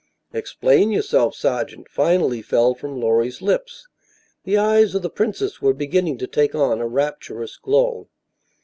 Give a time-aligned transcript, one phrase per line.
[0.33, 3.87] "Explain yourself, sergeant!" finally fell from Lorry's lips.
[4.45, 8.07] The eyes of the princess were beginning to take on a rapturous glow.